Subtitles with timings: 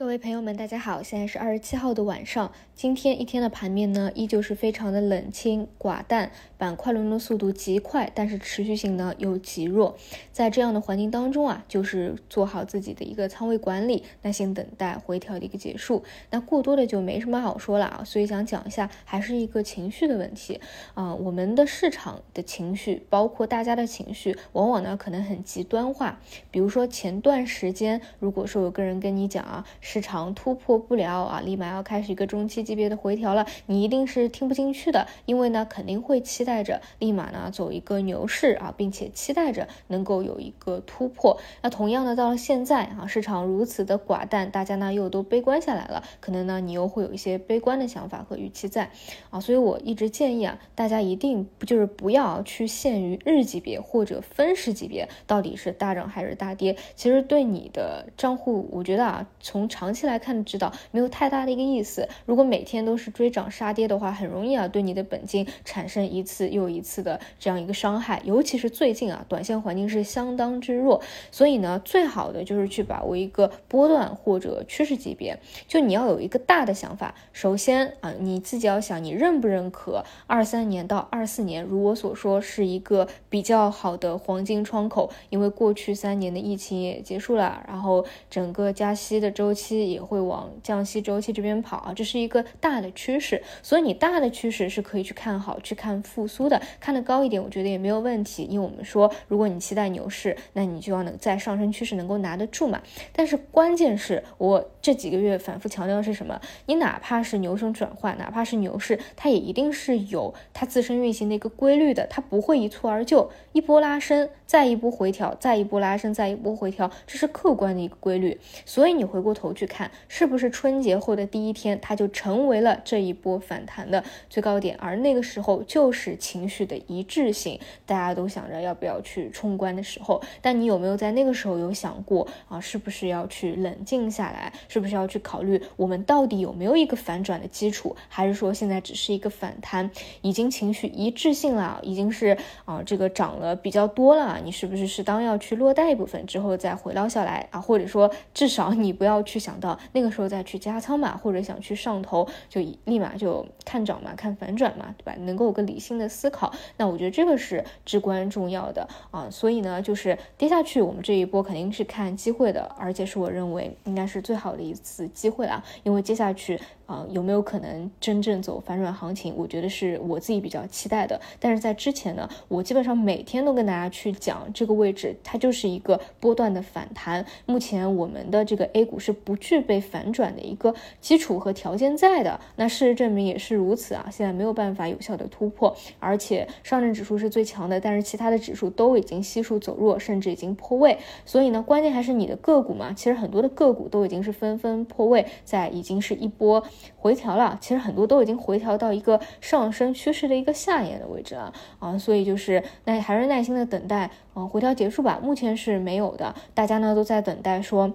[0.00, 2.50] 各位朋友们，大家好，现在是二十七号的晚上。
[2.74, 9.98] 今天一天的盘面呢，依旧是非常的冷清寡淡，板块轮动速度极快，但是持续性呢又极弱。
[10.32, 16.02] 在这样的环境当中啊，就是做好自己的一个仓位管理，耐心等待回调的一个结束。
[16.30, 20.58] 那过多的就没什么好说了啊，所以想讲一下，还是一个情绪的问题
[20.94, 21.14] 啊。
[21.14, 26.18] 我们的市场的情绪，包括大家的情绪，往往呢可能很极端化。
[26.50, 29.66] 比如说前段时间，如果说有个人跟你讲啊。
[29.92, 41.36] 市场突破不了啊，立马要开始一个中期级别的回调了，你一定是听不进去的，因为呢肯定会期待着立马呢走一个牛市啊，并且期待着能够有一个突破。
[41.60, 48.88] 那同样的到了现在啊，市场如此的寡淡，大家呢又都悲观下来了，可能呢你又会有一些悲观的想法和预期在
[49.30, 62.06] 啊，所以我一直建议啊，大家一定就是不要去限于日级别或者分时级别到底是大涨还是大跌，其实对你的账户，我觉得啊从长长期来看，知道没有太大的一个意思。
[62.26, 68.20] 如果每天都是追涨杀跌的话，很容易啊对你的本金产生一次又一次的这样一个伤害。
[68.26, 75.38] 尤其是最近啊，短线环境是相当之弱，所以呢，最好的就是去把握一个波段或者趋势级别。
[75.66, 89.59] 就你要有一个大的想法，首先啊，你自己要想，你认不认可二三年到二四年，如我所说是一个比较好的黄金窗口，因为过去三年的疫情也结束了，然后整个加息的周期。
[89.60, 98.44] 期也会往降息周期这边跑啊，这是一个大的趋势，所以你大的趋势是可以去看好、去看复苏的，看得高一点，我觉得也没有问题。
[98.44, 102.80] 因为我们说，如果你期待牛市，那你就要能在上升趋势能够拿得住嘛。
[103.12, 106.40] 但是关键是我这几个月反复强调的是什么？
[106.66, 118.38] 你哪怕是牛熊转换，哪怕是牛市，它也一定是有它自身运行的一个规律的，它不会一蹴而就，一波拉升，再一波回调，再一波拉升，再一波回调，这是客观的一个规律。
[118.64, 119.70] 所以你回过头去。
[119.70, 130.20] 看是不是春节后的第一天，它就成为了这一波反弹的最高点，而那个时候就是情绪的一致性，大家都想着要不要去冲关的时候。
[130.42, 132.60] 但你有没有在那个时候有想过啊？
[132.60, 134.52] 是不是要去冷静下来？
[134.66, 137.94] 是不是要去考虑我们到底有没有一个反转的基础？
[138.08, 139.88] 还是说现在只是一个反弹，
[140.22, 144.40] 已经情绪一致性了，已经是啊这个涨了比较多了？
[144.44, 147.60] 你是不是适当要去落袋一部分之后再回捞下来啊？
[147.60, 149.60] 或者说至少你不要去想。
[149.60, 155.14] 到那个时候再去加仓嘛，或者想去上头，就立马就看涨嘛，看反转嘛，对吧？
[155.20, 159.28] 能够有个理性的思考，那我觉得这个是至关重要的啊。
[159.30, 166.58] 所以呢，就是跌下去，我们这一波肯定是看机会的，而且是我认为应该是最好的一次机会啊，因为接下去。
[166.90, 169.32] 啊，有没有可能真正走反转行情？
[169.36, 171.20] 我觉得是我自己比较期待的。
[171.38, 177.24] 但是在之前呢，我基本上每天都跟大家去讲这个位置，它就是一个波段的反弹。
[177.46, 182.40] 目前我们的这个 A 股是不具备反转的一个基础和条件在的。
[182.56, 190.98] 那事实证明也是如此啊，现在没有办法有效的突破，而且上证指数是最强的，但是其他的指数都已经悉数走弱，甚至已经破位。
[191.24, 192.92] 所以呢，关键还是你的个股嘛。
[192.92, 196.64] 其实很多的个股都已经是纷纷破位，在已经是一波。
[196.96, 205.20] 回调了，其实很多都已经回调到一个上升趋势的一个下沿的位置了啊，所以就是那还是耐心的等待，嗯，回调结束吧。
[205.22, 207.92] 目前是没有的，大家呢都在等待说。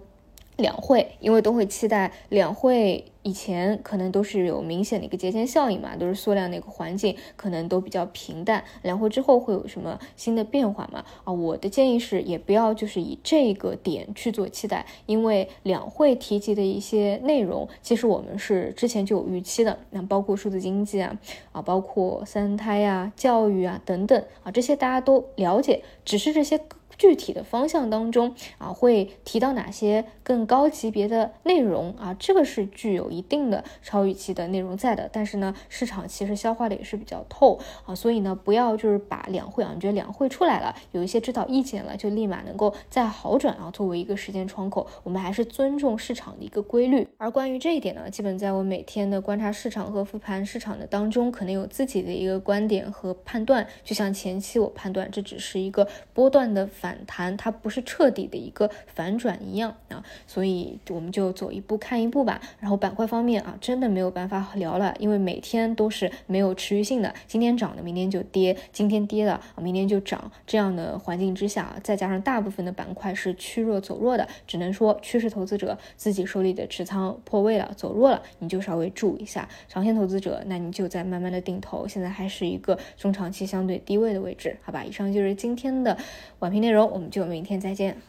[0.58, 8.64] 两会，因为都会期待两会以前可能都是有明显的一个节前效应嘛，都是缩量的一个环境，可能都比较平淡。
[8.84, 11.04] 两会之后会有什么新的变化吗？
[11.24, 21.18] 啊，我的建议是也不要就是以这个点去做期待，因为两会提及的一些内容，其实我们是之前就有预期的，那包括数字经济啊，
[21.52, 26.62] 啊，包括三胎呀、教育啊等等啊，这些大家都了解，只是这些。
[26.98, 32.14] 具体的方向当中啊，会提到哪些更高级别的内容啊？
[32.18, 35.10] 这个是具有一定的超预期的内容在的。
[35.12, 47.06] 但是呢，市场其实消化的也是比较透啊，所以呢，不要就是把两会啊，你觉得两会出来了，有一些指导意见了，就立马能够再好转啊，作为一个时间窗口，我们还是尊重市场的一个规律。
[47.18, 53.68] 而关于这一点呢，基本在我每天的观察市场和复盘市场的当中，可能有自己的一个观点和判断。
[53.84, 56.70] 就像前期我判断这只是一个波段的。
[56.80, 62.42] 反弹它不是彻底的一个反转一样啊，所以我们就走一步看一步吧。
[62.60, 79.48] 然后板块方面啊，真的没有办法聊了，因为每天都是没有持续性的，今天涨的明天就跌，今天跌的明天就涨，这样的环境之下，再加上大部分的板块是趋弱走弱的，只能说趋势投资者自己手里的持仓破位了，走弱了，你就稍微注意一下。
[79.68, 84.84] 长线投资者，那你就在慢慢的定投，现在还是一个中长期相对低位的位置，好吧？
[84.84, 85.98] 以上就是今天的
[86.40, 86.90] 晚评内容。
[86.90, 88.02] 我们就明天再见。